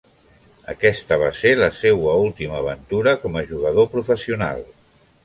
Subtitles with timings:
[0.71, 4.65] Aquesta va ser la seua última aventura com a jugador professional.